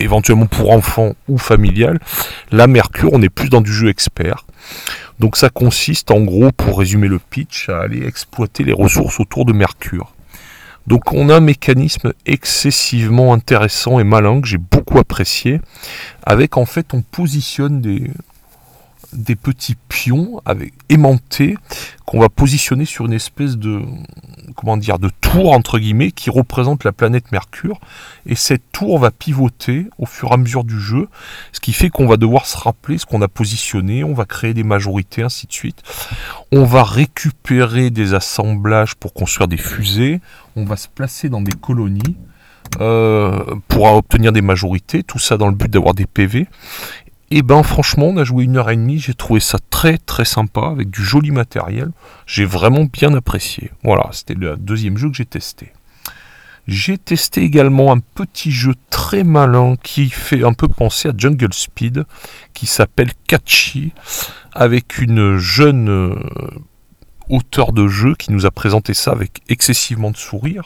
éventuellement 0.00 0.46
pour 0.46 0.70
enfants 0.70 1.14
ou 1.28 1.38
familial. 1.38 1.98
Là, 2.50 2.66
Mercure, 2.66 3.10
on 3.12 3.22
est 3.22 3.28
plus 3.28 3.48
dans 3.48 3.60
du 3.60 3.72
jeu 3.72 3.88
expert. 3.88 4.46
Donc 5.18 5.36
ça 5.36 5.50
consiste 5.50 6.10
en 6.10 6.20
gros, 6.20 6.50
pour 6.52 6.78
résumer 6.78 7.08
le 7.08 7.18
pitch, 7.18 7.68
à 7.68 7.80
aller 7.80 8.06
exploiter 8.06 8.64
les 8.64 8.72
ressources 8.72 9.20
autour 9.20 9.44
de 9.44 9.52
Mercure. 9.52 10.12
Donc 10.86 11.12
on 11.12 11.28
a 11.28 11.36
un 11.36 11.40
mécanisme 11.40 12.12
excessivement 12.26 13.32
intéressant 13.32 14.00
et 14.00 14.04
malin 14.04 14.40
que 14.40 14.48
j'ai 14.48 14.58
beaucoup 14.58 14.98
apprécié, 14.98 15.60
avec 16.24 16.56
en 16.56 16.66
fait 16.66 16.92
on 16.92 17.02
positionne 17.02 17.80
des, 17.80 18.10
des 19.12 19.36
petits 19.36 19.76
pions 19.88 20.40
avec 20.44 20.72
aimantés 20.88 21.56
qu'on 22.06 22.20
va 22.20 22.28
positionner 22.28 22.84
sur 22.84 23.06
une 23.06 23.12
espèce 23.12 23.56
de 23.56 23.82
comment 24.56 24.76
de 24.76 25.10
tour 25.20 25.52
entre 25.52 25.78
guillemets 25.78 26.12
qui 26.12 26.30
représente 26.30 26.84
la 26.84 26.92
planète 26.92 27.32
Mercure. 27.32 27.80
Et 28.26 28.34
cette 28.34 28.62
tour 28.72 28.98
va 28.98 29.10
pivoter 29.10 29.86
au 29.98 30.06
fur 30.06 30.30
et 30.30 30.34
à 30.34 30.36
mesure 30.36 30.64
du 30.64 30.78
jeu 30.80 31.08
ce 31.52 31.60
qui 31.60 31.72
fait 31.72 31.90
qu'on 31.90 32.06
va 32.06 32.16
devoir 32.16 32.46
se 32.46 32.56
rappeler 32.56 32.98
ce 32.98 33.06
qu'on 33.06 33.22
a 33.22 33.28
positionné. 33.28 34.04
On 34.04 34.14
va 34.14 34.24
créer 34.24 34.54
des 34.54 34.64
majorités 34.64 35.22
ainsi 35.22 35.46
de 35.46 35.52
suite. 35.52 35.82
On 36.50 36.64
va 36.64 36.84
récupérer 36.84 37.90
des 37.90 38.14
assemblages 38.14 38.94
pour 38.94 39.14
construire 39.14 39.48
des 39.48 39.56
fusées. 39.56 40.20
On 40.56 40.64
va 40.64 40.76
se 40.76 40.88
placer 40.88 41.28
dans 41.28 41.40
des 41.40 41.52
colonies 41.52 42.16
euh, 42.80 43.44
pour 43.68 43.84
obtenir 43.84 44.32
des 44.32 44.40
majorités, 44.40 45.02
tout 45.02 45.18
ça 45.18 45.36
dans 45.36 45.48
le 45.48 45.54
but 45.54 45.70
d'avoir 45.70 45.94
des 45.94 46.06
PV. 46.06 46.46
Et 47.32 47.36
eh 47.38 47.42
ben 47.42 47.62
franchement, 47.62 48.08
on 48.08 48.18
a 48.18 48.24
joué 48.24 48.44
une 48.44 48.58
heure 48.58 48.68
et 48.68 48.76
demie, 48.76 48.98
j'ai 48.98 49.14
trouvé 49.14 49.40
ça 49.40 49.56
très 49.70 49.96
très 49.96 50.26
sympa, 50.26 50.66
avec 50.66 50.90
du 50.90 51.02
joli 51.02 51.30
matériel. 51.30 51.90
J'ai 52.26 52.44
vraiment 52.44 52.84
bien 52.84 53.14
apprécié. 53.14 53.70
Voilà, 53.82 54.10
c'était 54.12 54.34
le 54.34 54.58
deuxième 54.58 54.98
jeu 54.98 55.08
que 55.08 55.16
j'ai 55.16 55.24
testé. 55.24 55.72
J'ai 56.68 56.98
testé 56.98 57.40
également 57.40 57.90
un 57.90 58.00
petit 58.00 58.52
jeu 58.52 58.74
très 58.90 59.24
malin 59.24 59.76
qui 59.82 60.10
fait 60.10 60.44
un 60.44 60.52
peu 60.52 60.68
penser 60.68 61.08
à 61.08 61.12
Jungle 61.16 61.54
Speed, 61.54 62.04
qui 62.52 62.66
s'appelle 62.66 63.12
Catchy, 63.26 63.94
avec 64.52 64.98
une 64.98 65.38
jeune 65.38 65.88
euh, 65.88 66.14
auteur 67.30 67.72
de 67.72 67.88
jeu 67.88 68.14
qui 68.14 68.30
nous 68.30 68.44
a 68.44 68.50
présenté 68.50 68.92
ça 68.92 69.10
avec 69.10 69.40
excessivement 69.48 70.10
de 70.10 70.18
sourire. 70.18 70.64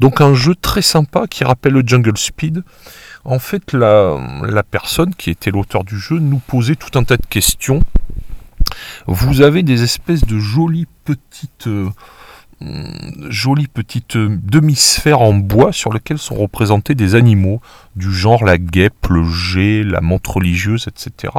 Donc 0.00 0.20
un 0.20 0.34
jeu 0.34 0.56
très 0.56 0.82
sympa 0.82 1.28
qui 1.28 1.44
rappelle 1.44 1.74
le 1.74 1.84
Jungle 1.86 2.18
Speed 2.18 2.64
en 3.24 3.38
fait, 3.38 3.72
la, 3.72 4.62
personne 4.68 5.14
qui 5.14 5.30
était 5.30 5.50
l'auteur 5.50 5.84
du 5.84 5.98
jeu 5.98 6.18
nous 6.18 6.38
posait 6.38 6.76
tout 6.76 6.98
un 6.98 7.04
tas 7.04 7.16
de 7.16 7.26
questions. 7.26 7.82
Vous 9.06 9.42
avez 9.42 9.62
des 9.62 9.82
espèces 9.82 10.24
de 10.24 10.38
jolies 10.38 10.86
petites, 11.04 11.68
euh, 11.68 11.90
jolies 13.28 13.68
petites 13.68 14.16
demi-sphères 14.16 15.20
en 15.20 15.34
bois 15.34 15.72
sur 15.72 15.92
lesquelles 15.92 16.18
sont 16.18 16.34
représentés 16.34 16.94
des 16.94 17.14
animaux 17.14 17.60
du 17.96 18.12
genre 18.12 18.44
la 18.44 18.58
guêpe, 18.58 19.06
le 19.08 19.24
jet, 19.24 19.84
la 19.84 20.00
menthe 20.00 20.26
religieuse, 20.26 20.88
etc. 20.88 21.32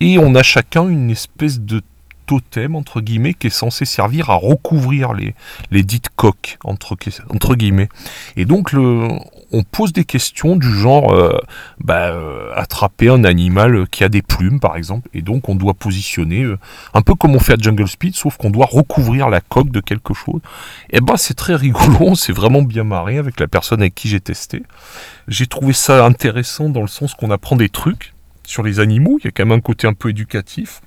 Et 0.00 0.18
on 0.18 0.34
a 0.34 0.42
chacun 0.42 0.88
une 0.88 1.10
espèce 1.10 1.60
de 1.60 1.82
totem, 2.26 2.76
entre 2.76 3.00
guillemets, 3.00 3.34
qui 3.34 3.48
est 3.48 3.50
censé 3.50 3.84
servir 3.84 4.30
à 4.30 4.34
recouvrir 4.34 5.12
les, 5.12 5.34
les 5.70 5.82
dites 5.82 6.08
coques, 6.16 6.58
entre, 6.64 6.96
entre 7.30 7.54
guillemets. 7.54 7.88
Et 8.36 8.44
donc, 8.44 8.72
le, 8.72 9.08
on 9.52 9.62
pose 9.62 9.92
des 9.92 10.04
questions 10.04 10.56
du 10.56 10.70
genre 10.70 11.12
euh, 11.12 11.38
bah, 11.78 12.08
euh, 12.08 12.50
attraper 12.54 13.08
un 13.08 13.24
animal 13.24 13.86
qui 13.88 14.02
a 14.02 14.08
des 14.08 14.22
plumes, 14.22 14.60
par 14.60 14.76
exemple, 14.76 15.08
et 15.14 15.22
donc 15.22 15.48
on 15.48 15.54
doit 15.54 15.74
positionner, 15.74 16.42
euh, 16.42 16.58
un 16.94 17.02
peu 17.02 17.14
comme 17.14 17.34
on 17.34 17.38
fait 17.38 17.52
à 17.52 17.56
Jungle 17.58 17.88
Speed, 17.88 18.16
sauf 18.16 18.36
qu'on 18.36 18.50
doit 18.50 18.66
recouvrir 18.66 19.28
la 19.28 19.40
coque 19.40 19.70
de 19.70 19.80
quelque 19.80 20.14
chose. 20.14 20.40
Et 20.90 21.00
ben 21.00 21.16
c'est 21.16 21.34
très 21.34 21.54
rigolo, 21.54 22.14
c'est 22.16 22.32
vraiment 22.32 22.62
bien 22.62 22.84
marré 22.84 23.18
avec 23.18 23.38
la 23.38 23.46
personne 23.46 23.80
avec 23.80 23.94
qui 23.94 24.08
j'ai 24.08 24.20
testé. 24.20 24.62
J'ai 25.28 25.46
trouvé 25.46 25.72
ça 25.72 26.04
intéressant 26.04 26.68
dans 26.68 26.82
le 26.82 26.88
sens 26.88 27.14
qu'on 27.14 27.30
apprend 27.30 27.56
des 27.56 27.68
trucs 27.68 28.14
sur 28.44 28.62
les 28.62 28.80
animaux, 28.80 29.18
il 29.20 29.26
y 29.26 29.28
a 29.28 29.30
quand 29.30 29.44
même 29.44 29.58
un 29.58 29.60
côté 29.60 29.86
un 29.86 29.94
peu 29.94 30.10
éducatif. 30.10 30.80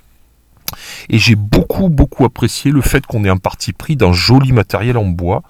Et 1.08 1.18
j'ai 1.18 1.34
beaucoup, 1.34 1.88
beaucoup 1.88 2.24
apprécié 2.24 2.70
le 2.70 2.80
fait 2.80 3.06
qu'on 3.06 3.24
ait 3.24 3.28
un 3.28 3.36
parti 3.36 3.72
pris 3.72 3.96
d'un 3.96 4.12
joli 4.12 4.52
matériel 4.52 4.96
en 4.96 5.06
bois. 5.06 5.42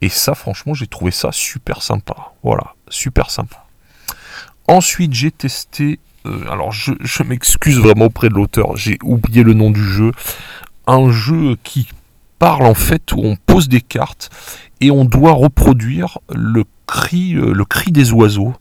Et 0.00 0.08
ça, 0.08 0.34
franchement, 0.34 0.74
j'ai 0.74 0.86
trouvé 0.86 1.10
ça 1.10 1.32
super 1.32 1.82
sympa. 1.82 2.32
Voilà, 2.42 2.74
super 2.88 3.30
sympa. 3.30 3.66
Ensuite, 4.68 5.14
j'ai 5.14 5.30
testé. 5.30 5.98
Euh, 6.26 6.50
alors, 6.50 6.70
je, 6.70 7.22
m'excuse 7.22 7.78
vraiment 7.78 8.06
auprès 8.06 8.28
de 8.28 8.34
l'auteur, 8.34 8.76
j'ai 8.76 8.98
oublié 9.02 9.42
le 9.42 9.54
nom 9.54 9.70
du 9.70 9.82
jeu. 9.82 10.12
Un 10.86 11.10
jeu 11.10 11.56
qui 11.62 11.88
parle 12.38 12.66
en 12.66 12.74
fait 12.74 13.12
où 13.12 13.20
on 13.22 13.36
pose 13.36 13.68
des 13.68 13.80
cartes 13.80 14.30
et 14.80 14.90
on 14.90 15.04
doit 15.04 15.32
reproduire 15.32 16.18
le 16.34 16.64
cri, 16.86 17.34
euh, 17.34 17.52
le 17.52 17.64
cri 17.64 17.90
des 17.92 18.12
oiseaux. 18.12 18.54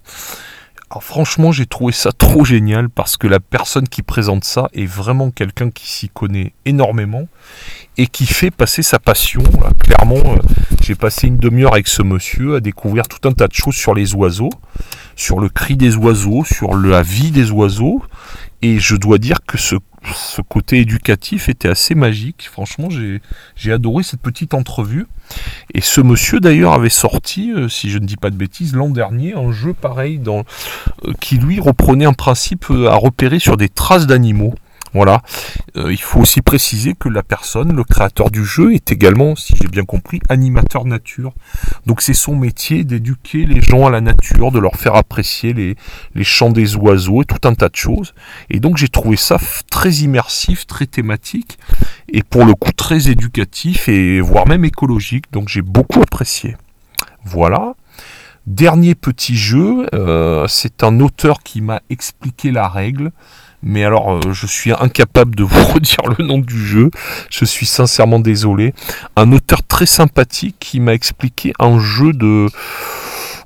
Alors 0.92 1.04
franchement, 1.04 1.52
j'ai 1.52 1.68
trouvé 1.68 1.94
ça 1.94 2.12
trop 2.18 2.44
génial 2.44 2.90
parce 2.90 3.16
que 3.16 3.28
la 3.28 3.40
personne 3.40 3.88
qui 3.88 4.02
présente 4.02 4.44
ça 4.44 4.70
est 4.74 4.88
vraiment 4.88 5.30
quelqu'un 5.30 5.70
qui 5.70 5.88
s'y 5.88 6.10
connaît 6.10 6.54
énormément 6.66 7.28
et 7.98 8.08
qui 8.08 8.26
fait 8.26 8.50
passer 8.50 8.82
sa 8.82 8.98
passion. 8.98 9.44
clairement, 9.84 10.16
euh, 10.16 10.38
j'ai 10.82 10.96
passé 10.96 11.28
une 11.28 11.38
demi-heure 11.38 11.74
avec 11.74 11.88
ce 11.88 12.02
monsieur 12.02 12.56
à 12.56 12.60
découvrir 12.60 13.08
tout 13.08 13.28
un 13.28 13.34
tas 13.34 13.48
de 13.48 13.54
choses 13.54 13.76
sur 13.76 13.94
les 13.94 14.16
oiseaux, 14.16 14.50
sur 15.16 15.40
le 15.40 15.50
cri 15.50 15.76
des 15.76 15.96
oiseaux, 15.96 16.44
sur 16.44 16.76
la 16.76 17.04
vie 17.04 17.30
des 17.30 17.52
oiseaux. 17.52 18.02
Et 18.62 18.80
je 18.80 18.96
dois 18.96 19.20
dire 19.20 19.40
que 19.46 19.58
ce 19.58 19.76
ce 20.14 20.42
côté 20.42 20.80
éducatif 20.80 21.50
était 21.50 21.68
assez 21.68 21.96
magique. 21.96 22.48
Franchement, 22.52 22.90
j'ai 22.90 23.72
adoré 23.72 24.04
cette 24.04 24.22
petite 24.22 24.54
entrevue. 24.54 25.08
Et 25.74 25.82
ce 25.82 26.02
monsieur 26.02 26.40
d'ailleurs 26.40 26.74
avait 26.74 26.90
sorti, 26.90 27.52
euh, 27.52 27.70
si 27.70 27.92
je 27.92 28.00
ne 28.00 28.06
dis 28.06 28.18
pas 28.18 28.32
de 28.32 28.36
bêtises, 28.36 28.74
l'an 28.74 28.90
dernier 28.90 29.34
un 29.34 29.52
jeu 29.52 29.74
pareil 29.74 30.18
dans, 30.18 30.44
euh, 31.06 31.14
qui 31.20 31.38
lui 31.38 31.60
reprenait 31.60 32.06
un 32.06 32.14
principe 32.14 32.66
euh, 32.72 32.90
à 32.90 32.96
repérer 32.96 33.38
sur 33.38 33.56
des 33.56 33.70
traces 33.70 34.08
d'animaux. 34.08 34.56
Voilà. 34.94 35.22
Euh, 35.78 35.92
il 35.92 36.02
faut 36.02 36.20
aussi 36.20 36.42
préciser 36.42 36.94
que 36.94 37.10
la 37.10 37.24
personne, 37.24 37.76
le 37.76 37.84
créateur 37.84 38.32
du 38.32 38.44
jeu, 38.44 38.74
est 38.74 38.92
également, 38.92 39.36
si 39.36 39.54
j'ai 39.56 39.68
bien 39.68 39.86
compris, 39.86 40.20
animateur 40.30 40.86
nature. 40.86 41.34
Donc 41.86 42.02
c'est 42.02 42.14
son 42.14 42.36
métier 42.36 42.84
d'éduquer 42.84 43.46
les 43.46 43.62
gens 43.62 43.86
à 43.86 43.90
la 43.90 44.02
nature, 44.02 44.52
de 44.52 44.60
leur 44.60 44.76
faire 44.76 44.96
apprécier 44.96 45.54
les, 45.54 45.76
les 46.16 46.24
chants 46.24 46.52
des 46.52 46.76
oiseaux 46.76 47.22
et 47.22 47.26
tout 47.26 47.48
un 47.48 47.54
tas 47.54 47.70
de 47.70 47.76
choses. 47.76 48.14
Et 48.50 48.60
donc 48.60 48.78
j'ai 48.78 48.90
trouvé 48.90 49.18
ça 49.18 49.38
très 49.70 49.92
immersif, 49.92 50.66
très 50.66 50.86
thématique, 50.86 51.60
et 52.08 52.24
pour 52.24 52.46
le 52.46 52.54
coup 52.54 52.72
très 52.72 53.10
éducatif 53.10 53.88
et 53.90 54.22
voire 54.22 54.48
même 54.48 54.66
écologique. 54.66 55.26
Donc 55.32 55.50
j'ai 55.50 55.62
beaucoup 55.62 56.02
apprécié. 56.02 56.58
Voilà. 57.26 57.76
Dernier 58.48 58.96
petit 58.96 59.36
jeu, 59.36 59.86
euh, 59.94 60.48
c'est 60.48 60.84
un 60.84 61.00
auteur 61.02 61.44
qui 61.44 61.62
m'a 61.62 61.82
expliqué 61.90 62.52
la 62.52 62.68
règle 62.68 63.12
mais 63.64 63.84
alors 63.84 64.12
euh, 64.12 64.34
je 64.34 64.48
suis 64.48 64.72
incapable 64.72 65.36
de 65.36 65.44
vous 65.46 65.66
redire 65.66 66.04
le 66.18 66.26
nom 66.26 66.40
du 66.40 66.66
jeu, 66.66 66.90
je 67.30 67.46
suis 67.46 67.66
sincèrement 67.66 68.20
désolé. 68.20 68.74
Un 69.16 69.32
auteur 69.32 69.64
très 69.64 69.86
sympathique 69.86 70.56
qui 70.60 70.80
m'a 70.80 70.94
expliqué 70.94 71.54
un 71.60 71.80
jeu 71.80 72.14
de 72.14 72.48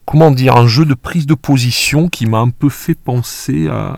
comment 0.05 0.32
dire, 0.32 0.58
un 0.58 0.67
jeu 0.67 0.86
de 0.86 0.93
prise 0.93 1.25
de 1.25 1.34
position 1.34 2.10
qui 2.10 2.25
m'a 2.25 2.39
un 2.39 2.50
peu 2.50 2.70
fait 2.70 2.96
penser 2.96 3.67
à 3.67 3.96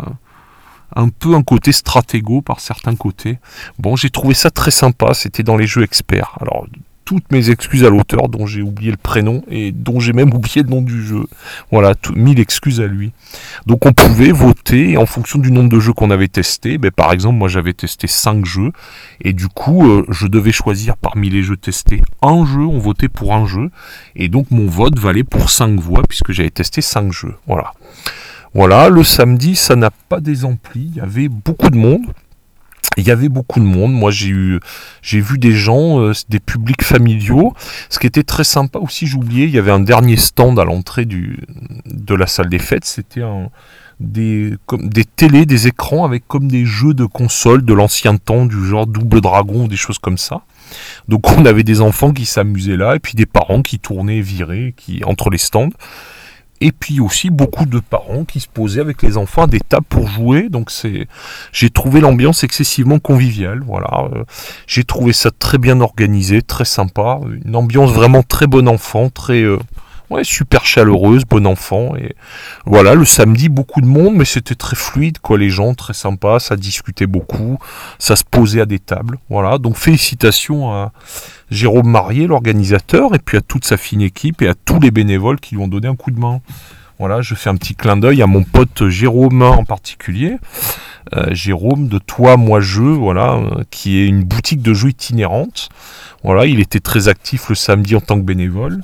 un 0.95 1.09
peu 1.09 1.35
un 1.35 1.43
côté 1.43 1.71
stratégo 1.71 2.41
par 2.41 2.59
certains 2.59 2.95
côtés. 2.95 3.37
Bon, 3.79 3.95
j'ai 3.95 4.09
trouvé 4.09 4.33
ça 4.33 4.49
très 4.49 4.71
sympa, 4.71 5.13
c'était 5.13 5.43
dans 5.43 5.57
les 5.57 5.67
jeux 5.67 5.83
experts. 5.83 6.37
Alors 6.39 6.65
toutes 7.05 7.31
mes 7.31 7.49
excuses 7.49 7.83
à 7.83 7.89
l'auteur 7.89 8.27
dont 8.29 8.45
j'ai 8.45 8.61
oublié 8.61 8.91
le 8.91 8.97
prénom 8.97 9.43
et 9.49 9.71
dont 9.71 9.99
j'ai 9.99 10.13
même 10.13 10.33
oublié 10.33 10.63
le 10.63 10.69
nom 10.69 10.81
du 10.81 11.03
jeu. 11.03 11.25
Voilà, 11.71 11.93
mille 12.15 12.39
excuses 12.39 12.81
à 12.81 12.87
lui. 12.87 13.11
Donc 13.67 13.85
on 13.85 13.93
pouvait 13.93 14.31
voter 14.31 14.97
en 14.97 15.05
fonction 15.05 15.39
du 15.39 15.51
nombre 15.51 15.69
de 15.69 15.79
jeux 15.79 15.93
qu'on 15.93 16.11
avait 16.11 16.27
testé. 16.27 16.77
Ben, 16.77 16.91
par 16.91 17.11
exemple, 17.11 17.37
moi 17.37 17.47
j'avais 17.47 17.73
testé 17.73 18.07
5 18.07 18.45
jeux 18.45 18.71
et 19.21 19.33
du 19.33 19.47
coup 19.47 19.87
euh, 19.87 20.05
je 20.09 20.27
devais 20.27 20.51
choisir 20.51 20.97
parmi 20.97 21.29
les 21.29 21.43
jeux 21.43 21.57
testés 21.57 22.01
un 22.21 22.45
jeu, 22.45 22.61
on 22.61 22.79
votait 22.79 23.07
pour 23.07 23.33
un 23.33 23.45
jeu 23.45 23.69
et 24.15 24.27
donc 24.27 24.51
mon 24.51 24.67
vote 24.67 24.97
valait 24.99 25.23
pour 25.23 25.49
5 25.49 25.79
voix 25.79 26.01
puisque 26.07 26.31
j'avais 26.31 26.49
testé 26.49 26.81
5 26.81 27.11
jeux. 27.11 27.35
Voilà. 27.47 27.71
Voilà, 28.53 28.89
le 28.89 29.03
samedi 29.03 29.55
ça 29.55 29.75
n'a 29.75 29.91
pas 29.91 30.21
des 30.21 30.45
il 30.75 30.95
y 30.95 30.99
avait 30.99 31.27
beaucoup 31.27 31.69
de 31.69 31.77
monde. 31.77 32.05
Il 32.97 33.05
y 33.05 33.11
avait 33.11 33.29
beaucoup 33.29 33.59
de 33.59 33.65
monde. 33.65 33.93
Moi, 33.93 34.11
j'ai 34.11 34.29
eu, 34.29 34.59
j'ai 35.01 35.19
vu 35.19 35.37
des 35.37 35.51
gens, 35.51 35.99
euh, 35.99 36.13
des 36.29 36.39
publics 36.39 36.83
familiaux. 36.83 37.53
Ce 37.89 37.99
qui 37.99 38.07
était 38.07 38.23
très 38.23 38.43
sympa 38.43 38.79
aussi, 38.79 39.07
j'oubliais, 39.07 39.45
il 39.45 39.51
y 39.51 39.59
avait 39.59 39.71
un 39.71 39.79
dernier 39.79 40.17
stand 40.17 40.59
à 40.59 40.63
l'entrée 40.63 41.05
du, 41.05 41.39
de 41.85 42.15
la 42.15 42.27
salle 42.27 42.49
des 42.49 42.59
fêtes. 42.59 42.85
C'était 42.85 43.21
un, 43.21 43.49
des, 43.99 44.55
comme, 44.65 44.89
des 44.89 45.05
télés, 45.05 45.45
des 45.45 45.67
écrans 45.67 46.05
avec 46.05 46.27
comme 46.27 46.47
des 46.47 46.65
jeux 46.65 46.93
de 46.93 47.05
console 47.05 47.63
de 47.63 47.73
l'ancien 47.73 48.17
temps, 48.17 48.45
du 48.45 48.65
genre 48.65 48.87
Double 48.87 49.21
Dragon, 49.21 49.67
des 49.67 49.77
choses 49.77 49.99
comme 49.99 50.17
ça. 50.17 50.41
Donc, 51.07 51.29
on 51.31 51.45
avait 51.45 51.63
des 51.63 51.81
enfants 51.81 52.11
qui 52.11 52.25
s'amusaient 52.25 52.77
là, 52.77 52.95
et 52.95 52.99
puis 52.99 53.13
des 53.13 53.25
parents 53.25 53.61
qui 53.61 53.79
tournaient, 53.79 54.21
viraient, 54.21 54.73
qui, 54.75 55.03
entre 55.03 55.29
les 55.29 55.37
stands 55.37 55.69
et 56.61 56.71
puis 56.71 56.99
aussi 56.99 57.29
beaucoup 57.29 57.65
de 57.65 57.79
parents 57.79 58.23
qui 58.23 58.39
se 58.39 58.47
posaient 58.47 58.81
avec 58.81 59.01
les 59.01 59.17
enfants 59.17 59.43
à 59.43 59.47
des 59.47 59.59
tables 59.59 59.85
pour 59.87 60.07
jouer. 60.07 60.49
Donc 60.49 60.71
c'est, 60.71 61.07
j'ai 61.51 61.69
trouvé 61.69 62.01
l'ambiance 62.01 62.43
excessivement 62.43 62.99
conviviale. 62.99 63.61
Voilà, 63.65 64.07
euh, 64.13 64.23
j'ai 64.67 64.83
trouvé 64.83 65.13
ça 65.13 65.31
très 65.31 65.57
bien 65.57 65.81
organisé, 65.81 66.41
très 66.41 66.65
sympa, 66.65 67.19
une 67.45 67.55
ambiance 67.55 67.91
vraiment 67.91 68.23
très 68.23 68.47
bon 68.47 68.67
enfant, 68.67 69.09
très 69.09 69.41
euh, 69.41 69.59
Ouais, 70.11 70.23
super 70.23 70.65
chaleureuse, 70.65 71.23
bon 71.25 71.47
enfant. 71.47 71.93
Voilà, 72.65 72.93
le 72.93 73.05
samedi, 73.05 73.49
beaucoup 73.49 73.81
de 73.81 73.87
monde, 73.87 74.15
mais 74.15 74.25
c'était 74.25 74.55
très 74.55 74.75
fluide, 74.75 75.19
quoi. 75.19 75.37
Les 75.37 75.49
gens, 75.49 75.73
très 75.73 75.93
sympas, 75.93 76.39
ça 76.39 76.55
discutait 76.55 77.07
beaucoup, 77.07 77.57
ça 77.97 78.15
se 78.15 78.23
posait 78.23 78.61
à 78.61 78.65
des 78.65 78.79
tables. 78.79 79.17
Voilà, 79.29 79.57
donc 79.57 79.77
félicitations 79.77 80.71
à 80.71 80.91
Jérôme 81.49 81.89
Marié, 81.89 82.27
l'organisateur, 82.27 83.15
et 83.15 83.19
puis 83.19 83.37
à 83.37 83.41
toute 83.41 83.65
sa 83.65 83.77
fine 83.77 84.01
équipe 84.01 84.41
et 84.41 84.47
à 84.47 84.53
tous 84.53 84.79
les 84.79 84.91
bénévoles 84.91 85.39
qui 85.39 85.55
lui 85.55 85.63
ont 85.63 85.67
donné 85.67 85.87
un 85.87 85.95
coup 85.95 86.11
de 86.11 86.19
main. 86.19 86.41
Voilà, 86.99 87.21
je 87.21 87.35
fais 87.35 87.49
un 87.49 87.55
petit 87.55 87.75
clin 87.75 87.97
d'œil 87.97 88.21
à 88.21 88.27
mon 88.27 88.43
pote 88.43 88.87
Jérôme 88.87 89.41
en 89.41 89.65
particulier. 89.65 90.37
Euh, 91.13 91.33
Jérôme 91.33 91.87
de 91.87 91.99
Toi, 91.99 92.35
Moi, 92.37 92.59
Je, 92.61 92.81
voilà, 92.81 93.35
euh, 93.35 93.63
qui 93.69 93.99
est 93.99 94.07
une 94.07 94.23
boutique 94.23 94.61
de 94.61 94.73
jeux 94.73 94.89
itinérante. 94.89 95.69
Voilà, 96.23 96.45
il 96.47 96.59
était 96.59 96.79
très 96.79 97.07
actif 97.07 97.49
le 97.49 97.55
samedi 97.55 97.95
en 97.95 98.01
tant 98.01 98.15
que 98.17 98.23
bénévole. 98.23 98.81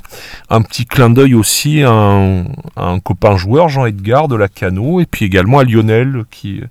Un 0.50 0.62
petit 0.62 0.86
clin 0.86 1.10
d'œil 1.10 1.34
aussi 1.34 1.82
à 1.82 1.92
un, 1.92 2.44
un 2.75 3.00
copain 3.00 3.36
joueur, 3.38 3.70
Jean-Edgar 3.70 4.28
de 4.28 4.36
la 4.36 4.48
Cano, 4.48 5.01
et 5.01 5.08
puis 5.08 5.25
également 5.25 5.58
à 5.58 5.63
Lionel 5.63 6.25
qui, 6.30 6.62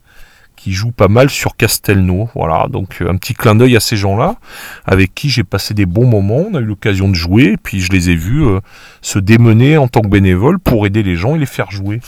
qui 0.62 0.72
joue 0.72 0.90
pas 0.90 1.08
mal 1.08 1.30
sur 1.30 1.56
Castelnau. 1.56 2.28
Voilà, 2.34 2.66
donc 2.68 2.98
euh, 3.00 3.10
un 3.10 3.16
petit 3.16 3.32
clin 3.32 3.54
d'œil 3.54 3.76
à 3.76 3.80
ces 3.80 3.96
gens-là, 3.96 4.36
avec 4.84 5.14
qui 5.14 5.30
j'ai 5.30 5.42
passé 5.42 5.72
des 5.72 5.86
bons 5.86 6.06
moments. 6.06 6.44
On 6.50 6.54
a 6.54 6.60
eu 6.60 6.64
l'occasion 6.64 7.08
de 7.08 7.14
jouer, 7.14 7.56
puis 7.62 7.80
je 7.80 7.90
les 7.90 8.10
ai 8.10 8.14
vus 8.14 8.44
euh, 8.44 8.60
se 9.00 9.18
démener 9.18 9.78
en 9.78 9.88
tant 9.88 10.02
que 10.02 10.08
bénévole 10.08 10.58
pour 10.58 10.86
aider 10.86 11.02
les 11.02 11.16
gens 11.16 11.34
et 11.34 11.38
les 11.38 11.46
faire 11.46 11.70
jouer. 11.70 12.00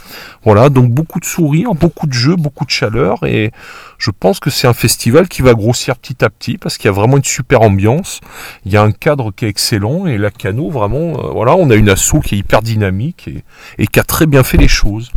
Voilà, 0.45 0.69
donc 0.69 0.91
beaucoup 0.91 1.19
de 1.19 1.25
sourires, 1.25 1.75
beaucoup 1.75 2.07
de 2.07 2.13
jeux, 2.13 2.37
beaucoup 2.37 2.67
de 2.67 2.71
chaleur, 2.71 3.25
et 3.25 3.53
je 4.03 4.11
pense 4.11 4.41
que 4.41 4.51
c'est 4.51 4.67
un 4.67 4.73
festival 4.73 5.29
qui 5.29 5.43
va 5.43 5.55
grossir 5.55 5.97
petit 5.97 6.25
à 6.25 6.29
petit 6.29 6.59
parce 6.59 6.77
qu'il 6.77 6.87
y 6.87 6.89
a 6.89 6.93
vraiment 6.93 7.19
une 7.19 7.25
super 7.25 7.63
ambiance. 7.63 8.21
Il 8.67 8.73
y 8.73 8.77
a 8.77 8.83
un 8.83 8.91
cadre 8.91 9.31
qui 9.31 9.45
est 9.45 9.49
excellent 9.49 10.07
et 10.07 10.19
la 10.19 10.33
Cano, 10.33 10.71
vraiment, 10.71 11.21
euh, 11.21 11.31
voilà, 11.33 11.55
on 11.55 11.71
a 11.71 11.77
une 11.77 11.89
asso 11.89 12.19
qui 12.25 12.35
est 12.35 12.39
hyper 12.39 12.63
dynamique 12.63 13.31
et, 13.79 13.87
qui 13.87 14.01
a 14.01 14.03
très 14.03 14.27
bien 14.27 14.43
fait 14.43 14.57
les 14.57 14.67
choses. 14.67 15.13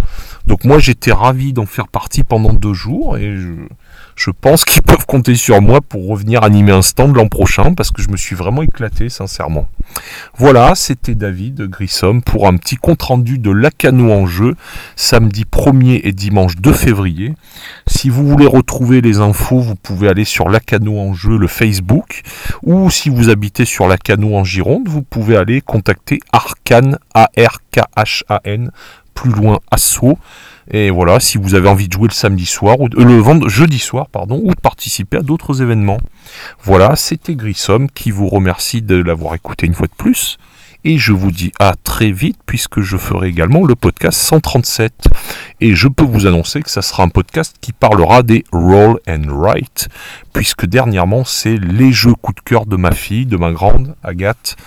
Donc 0.45 0.65
moi 0.65 0.77
j'étais 0.77 1.11
ravi 1.11 1.51
d'en 1.51 1.65
faire 1.65 1.87
partie 1.87 2.23
pendant 2.23 2.53
deux 2.53 2.73
jours 2.73 3.17
et 3.17 3.35
je, 3.35 3.53
je 4.15 4.31
pense 4.31 4.65
qu'ils 4.65 4.81
peuvent 4.81 5.05
compter 5.05 5.35
sur 5.35 5.61
moi 5.61 5.81
pour 5.81 6.07
revenir 6.07 6.43
animer 6.43 6.71
un 6.71 6.81
stand 6.81 7.15
l'an 7.15 7.27
prochain 7.27 7.73
parce 7.73 7.91
que 7.91 8.01
je 8.01 8.09
me 8.09 8.17
suis 8.17 8.35
vraiment 8.35 8.63
éclaté 8.63 9.09
sincèrement. 9.09 9.67
Voilà, 10.37 10.73
c'était 10.75 11.15
David 11.15 11.63
Grissom 11.63 12.21
pour 12.21 12.47
un 12.47 12.57
petit 12.57 12.75
compte 12.75 13.01
rendu 13.01 13.37
de 13.37 13.51
Lacano 13.51 14.11
en 14.11 14.25
jeu 14.25 14.55
samedi 14.95 15.43
1er 15.43 16.01
et 16.03 16.11
dimanche 16.11 16.55
2 16.57 16.73
février. 16.73 17.33
Si 17.87 18.09
vous 18.09 18.27
voulez 18.27 18.47
retrouver 18.47 19.01
les 19.01 19.19
infos, 19.19 19.59
vous 19.59 19.75
pouvez 19.75 20.07
aller 20.07 20.25
sur 20.25 20.49
Lacano 20.49 20.99
en 20.99 21.13
jeu 21.13 21.37
le 21.37 21.47
Facebook 21.47 22.21
ou 22.63 22.89
si 22.89 23.09
vous 23.09 23.29
habitez 23.29 23.65
sur 23.65 23.87
Lacano 23.87 24.35
en 24.35 24.43
Gironde, 24.43 24.87
vous 24.87 25.01
pouvez 25.03 25.35
aller 25.35 25.61
contacter 25.61 26.19
Arcan 26.31 26.93
A 27.13 27.29
R 27.37 27.59
K 27.71 27.81
H 27.95 28.23
A 28.29 28.41
N 28.45 28.71
plus 29.13 29.31
loin 29.31 29.59
Asso 29.71 30.17
Et 30.71 30.89
voilà, 30.89 31.19
si 31.19 31.37
vous 31.37 31.55
avez 31.55 31.69
envie 31.69 31.87
de 31.87 31.93
jouer 31.93 32.07
le 32.07 32.13
samedi 32.13 32.45
soir, 32.45 32.79
ou 32.79 32.87
le 32.87 33.49
jeudi 33.49 33.79
soir, 33.79 34.07
pardon, 34.09 34.41
ou 34.43 34.49
de 34.49 34.59
participer 34.59 35.17
à 35.17 35.21
d'autres 35.21 35.61
événements. 35.61 35.99
Voilà, 36.63 36.95
c'était 36.95 37.35
Grissom 37.35 37.87
qui 37.93 38.11
vous 38.11 38.27
remercie 38.27 38.81
de 38.81 38.95
l'avoir 38.95 39.35
écouté 39.35 39.67
une 39.67 39.73
fois 39.73 39.87
de 39.87 39.95
plus. 39.95 40.37
Et 40.87 40.99
je 40.99 41.13
vous 41.13 41.31
dis 41.31 41.51
à 41.59 41.73
très 41.83 42.11
vite 42.11 42.37
puisque 42.45 42.81
je 42.81 42.95
ferai 42.95 43.27
également 43.27 43.65
le 43.65 43.73
podcast 43.73 44.19
137. 44.19 45.07
Et 45.59 45.73
je 45.73 45.87
peux 45.87 46.03
vous 46.03 46.27
annoncer 46.27 46.61
que 46.61 46.69
ça 46.69 46.83
sera 46.83 47.01
un 47.01 47.09
podcast 47.09 47.55
qui 47.59 47.73
parlera 47.73 48.21
des 48.21 48.43
roll 48.51 48.99
and 49.07 49.23
write. 49.29 49.87
Puisque 50.31 50.67
dernièrement 50.67 51.25
c'est 51.25 51.57
les 51.57 51.91
jeux 51.91 52.13
coup 52.13 52.33
de 52.33 52.39
cœur 52.39 52.67
de 52.67 52.75
ma 52.75 52.91
fille, 52.91 53.25
de 53.25 53.35
ma 53.35 53.51
grande 53.51 53.95
Agathe, 54.03 54.57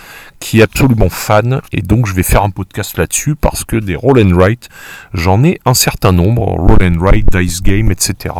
qui 0.40 0.60
est 0.60 0.62
absolument 0.62 1.08
fan. 1.08 1.60
Et 1.72 1.82
donc 1.82 2.06
je 2.06 2.14
vais 2.14 2.22
faire 2.22 2.42
un 2.42 2.50
podcast 2.50 2.96
là-dessus 2.96 3.36
parce 3.36 3.64
que 3.64 3.76
des 3.76 3.96
roll 3.96 4.20
and 4.20 4.34
write, 4.34 4.68
j'en 5.14 5.44
ai 5.44 5.60
un 5.64 5.74
certain 5.74 6.12
nombre. 6.12 6.42
Roll 6.42 6.82
and 6.82 6.98
write, 6.98 7.26
dice 7.30 7.62
game, 7.62 7.90
etc. 7.90 8.34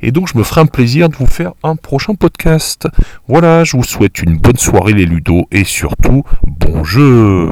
Et 0.00 0.12
donc 0.12 0.28
je 0.32 0.38
me 0.38 0.42
ferai 0.42 0.62
un 0.62 0.66
plaisir 0.66 1.08
de 1.08 1.16
vous 1.16 1.26
faire 1.26 1.52
un 1.62 1.76
prochain 1.76 2.14
podcast. 2.14 2.88
Voilà, 3.28 3.64
je 3.64 3.76
vous 3.76 3.84
souhaite 3.84 4.22
une 4.22 4.36
bonne 4.36 4.56
soirée 4.56 4.92
les 4.92 5.06
ludos 5.06 5.46
et 5.50 5.64
surtout 5.64 6.24
bon 6.46 6.84
jeu 6.84 7.50